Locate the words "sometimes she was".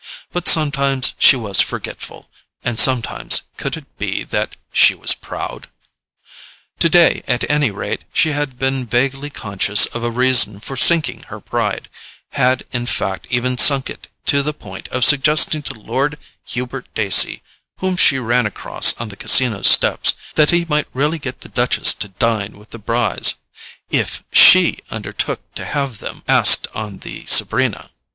0.47-1.61